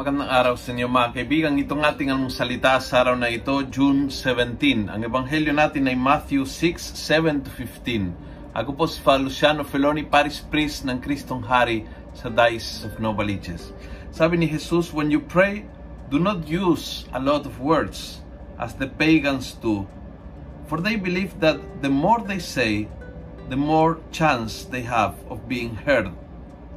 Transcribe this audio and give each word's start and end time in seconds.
Magandang 0.00 0.32
araw 0.32 0.56
sa 0.56 0.72
inyo 0.72 0.88
mga 0.88 1.12
kaibigan. 1.12 1.60
Itong 1.60 1.84
ating 1.84 2.08
anong 2.08 2.32
salita 2.32 2.80
sa 2.80 3.04
araw 3.04 3.20
na 3.20 3.28
ito, 3.28 3.52
June 3.68 4.08
17. 4.08 4.88
Ang 4.88 5.04
ebanghelyo 5.04 5.52
natin 5.52 5.92
ay 5.92 5.92
Matthew 5.92 6.48
6, 6.48 6.96
7 6.96 7.44
to 7.44 7.52
15. 7.52 8.56
Ako 8.56 8.80
po 8.80 8.88
si 8.88 8.96
Father 9.04 9.28
Luciano 9.28 9.60
Feloni, 9.60 10.00
Paris 10.08 10.40
Priest 10.40 10.88
ng 10.88 11.04
Kristong 11.04 11.44
Hari 11.44 11.84
sa 12.16 12.32
Diocese 12.32 12.88
of 12.88 12.96
Novaliches. 12.96 13.76
Sabi 14.08 14.40
ni 14.40 14.48
Jesus, 14.48 14.88
when 14.88 15.12
you 15.12 15.20
pray, 15.20 15.68
do 16.08 16.16
not 16.16 16.48
use 16.48 17.04
a 17.12 17.20
lot 17.20 17.44
of 17.44 17.60
words 17.60 18.24
as 18.56 18.72
the 18.80 18.88
pagans 18.88 19.52
do, 19.60 19.84
for 20.64 20.80
they 20.80 20.96
believe 20.96 21.36
that 21.44 21.60
the 21.84 21.92
more 21.92 22.24
they 22.24 22.40
say, 22.40 22.88
the 23.52 23.60
more 23.60 24.00
chance 24.16 24.64
they 24.64 24.80
have 24.80 25.12
of 25.28 25.44
being 25.44 25.76
heard. 25.84 26.08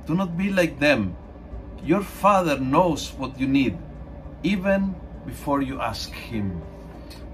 Do 0.03 0.11
not 0.11 0.35
be 0.35 0.51
like 0.51 0.83
them. 0.83 1.15
Your 1.83 1.99
Father 1.99 2.55
knows 2.63 3.11
what 3.19 3.35
you 3.35 3.43
need, 3.43 3.75
even 4.39 4.95
before 5.27 5.59
you 5.59 5.83
ask 5.83 6.15
Him. 6.15 6.63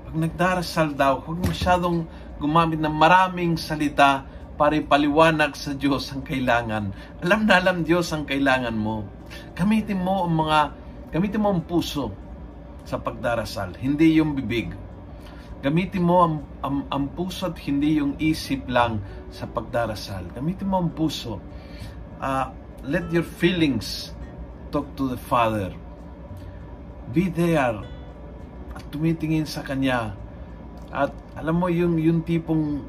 Pag 0.09 0.17
nagdarasal 0.17 0.97
daw, 0.97 1.21
huwag 1.21 1.45
masyadong 1.45 2.09
gumamit 2.41 2.81
ng 2.81 2.89
maraming 2.89 3.61
salita 3.61 4.25
para 4.57 4.73
ipaliwanag 4.73 5.53
sa 5.53 5.77
Diyos 5.77 6.09
ang 6.09 6.25
kailangan. 6.25 6.89
Alam 7.21 7.45
na 7.45 7.61
alam 7.61 7.85
Diyos 7.85 8.09
ang 8.09 8.25
kailangan 8.25 8.73
mo. 8.73 9.05
Gamitin 9.53 10.01
mo 10.01 10.25
ang 10.25 10.33
mga, 10.33 10.59
gamitin 11.13 11.45
mo 11.45 11.53
ang 11.53 11.61
puso 11.61 12.09
sa 12.89 12.97
pagdarasal, 12.97 13.77
hindi 13.77 14.17
yung 14.17 14.33
bibig. 14.33 14.73
Gamitin 15.61 16.01
mo 16.01 16.25
ang, 16.25 16.35
ang, 16.65 16.89
ang 16.89 17.05
puso 17.13 17.53
at 17.53 17.57
hindi 17.69 18.01
yung 18.01 18.17
isip 18.17 18.65
lang 18.65 18.97
sa 19.29 19.45
pagdarasal. 19.45 20.25
Gamitin 20.33 20.73
mo 20.73 20.81
ang 20.81 20.89
puso. 20.89 21.37
Uh, 22.17 22.49
let 22.81 23.05
your 23.13 23.21
feelings 23.21 24.17
talk 24.69 24.87
to 24.95 25.11
the 25.11 25.19
Father. 25.19 25.73
Be 27.13 27.29
there 27.29 27.81
at 28.77 28.83
tumitingin 28.93 29.49
sa 29.49 29.65
Kanya. 29.65 30.13
At 30.89 31.13
alam 31.37 31.61
mo 31.61 31.67
yung, 31.69 31.97
yung 31.97 32.21
tipong 32.25 32.85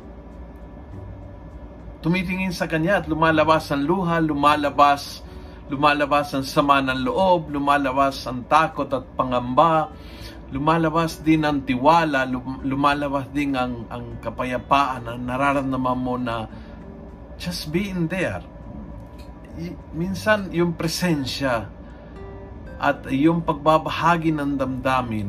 tumitingin 2.01 2.53
sa 2.53 2.69
Kanya 2.69 3.05
at 3.05 3.09
lumalabas 3.09 3.69
ang 3.73 3.85
luha, 3.85 4.21
lumalabas 4.21 5.25
lumalabas 5.71 6.35
ang 6.35 6.43
sama 6.43 6.83
ng 6.83 7.07
loob, 7.07 7.55
lumalabas 7.55 8.27
ang 8.27 8.43
takot 8.51 8.91
at 8.91 9.07
pangamba, 9.15 9.95
lumalabas 10.51 11.23
din 11.23 11.47
ang 11.47 11.63
tiwala, 11.63 12.27
lumalabas 12.67 13.31
din 13.31 13.55
ang, 13.55 13.87
ang 13.87 14.19
kapayapaan, 14.19 15.07
ang 15.07 15.21
nararamdaman 15.23 15.99
mo 15.99 16.19
na 16.19 16.51
just 17.39 17.71
being 17.71 18.11
there. 18.11 18.43
Minsan 19.93 20.49
yung 20.55 20.75
presensya 20.75 21.69
at 22.81 23.05
yung 23.13 23.45
pagbabahagi 23.45 24.33
ng 24.33 24.57
damdamin 24.57 25.29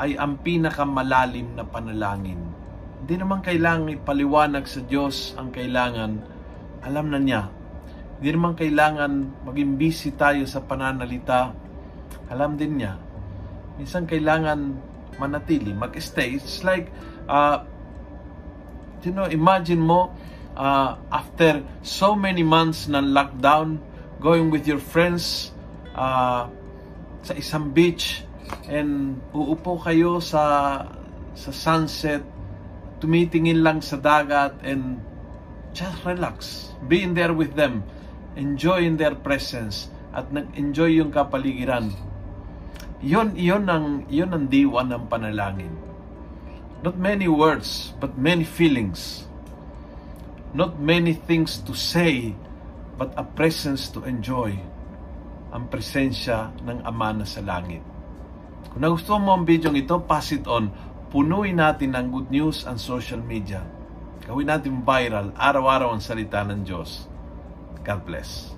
ay 0.00 0.16
ang 0.16 0.40
pinakamalalim 0.40 1.52
na 1.54 1.64
panalangin. 1.68 2.40
Hindi 3.04 3.14
naman 3.20 3.44
kailangan 3.44 3.92
ipaliwanag 4.00 4.64
sa 4.64 4.80
Diyos 4.80 5.36
ang 5.36 5.52
kailangan, 5.52 6.10
alam 6.82 7.12
na 7.12 7.20
niya 7.20 7.42
hindi 8.24 8.40
naman 8.40 8.54
kailangan 8.54 9.44
maging 9.44 9.76
busy 9.76 10.14
tayo 10.14 10.46
sa 10.46 10.62
pananalita. 10.62 11.52
Alam 12.30 12.54
din 12.54 12.80
niya. 12.80 12.96
Minsan 13.76 14.06
kailangan 14.06 14.80
manatili, 15.18 15.74
mag-stay. 15.74 16.38
It's 16.38 16.62
like, 16.62 16.88
uh, 17.26 17.66
you 19.02 19.12
know, 19.12 19.26
imagine 19.26 19.82
mo, 19.82 20.14
uh, 20.56 20.96
after 21.12 21.62
so 21.82 22.14
many 22.14 22.42
months 22.42 22.86
ng 22.88 23.12
lockdown, 23.14 23.78
going 24.18 24.50
with 24.50 24.66
your 24.66 24.80
friends 24.80 25.52
uh, 25.94 26.48
sa 27.22 27.32
isang 27.36 27.74
beach, 27.74 28.24
and 28.70 29.20
uupo 29.34 29.78
kayo 29.82 30.18
sa 30.18 30.86
sa 31.34 31.50
sunset, 31.50 32.22
tumitingin 33.02 33.60
lang 33.60 33.82
sa 33.82 33.98
dagat, 33.98 34.54
and 34.62 35.02
just 35.74 35.98
relax. 36.06 36.70
Being 36.86 37.14
there 37.14 37.34
with 37.34 37.58
them 37.58 37.82
enjoy 38.36 38.82
in 38.82 38.98
their 38.98 39.14
presence 39.14 39.90
at 40.14 40.30
nag-enjoy 40.30 40.98
yung 40.98 41.10
kapaligiran. 41.10 41.90
Yon, 43.02 43.34
yon 43.34 43.66
ang, 43.68 44.06
yon 44.08 44.30
ang 44.32 44.46
diwa 44.46 44.86
ng 44.86 45.10
panalangin. 45.10 45.74
Not 46.82 46.96
many 47.00 47.26
words, 47.26 47.92
but 47.98 48.14
many 48.16 48.44
feelings. 48.44 49.26
Not 50.54 50.78
many 50.78 51.18
things 51.18 51.58
to 51.66 51.74
say, 51.74 52.30
but 52.94 53.10
a 53.18 53.26
presence 53.26 53.90
to 53.90 54.06
enjoy. 54.06 54.54
Ang 55.50 55.66
presensya 55.66 56.54
ng 56.62 56.86
Ama 56.86 57.10
na 57.10 57.26
sa 57.26 57.42
langit. 57.42 57.82
Kung 58.70 58.82
nagustuhan 58.86 59.22
mo 59.26 59.34
ang 59.34 59.42
video 59.42 59.74
ito, 59.74 59.98
pass 60.06 60.30
it 60.30 60.46
on. 60.46 60.70
Punuin 61.10 61.58
natin 61.58 61.98
ng 61.98 62.06
good 62.10 62.30
news 62.30 62.62
ang 62.70 62.78
social 62.78 63.18
media. 63.18 63.66
Gawin 64.30 64.46
natin 64.46 64.86
viral, 64.86 65.34
araw-araw 65.34 65.90
ang 65.90 66.02
salita 66.02 66.46
ng 66.46 66.62
Diyos. 66.62 67.10
God 67.82 68.00
bless. 68.06 68.54